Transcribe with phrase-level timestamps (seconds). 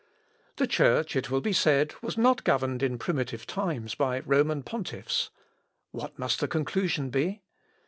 [0.55, 5.29] "The Church, it will be said, was not governed in primitive times by Roman pontiffs
[5.91, 7.43] What must the conclusion be?